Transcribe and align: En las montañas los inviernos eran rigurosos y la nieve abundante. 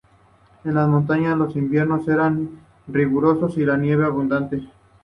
En 0.63 0.73
las 0.73 0.87
montañas 0.89 1.37
los 1.37 1.55
inviernos 1.55 2.07
eran 2.07 2.59
rigurosos 2.87 3.55
y 3.59 3.65
la 3.67 3.77
nieve 3.77 4.03
abundante. 4.03 4.63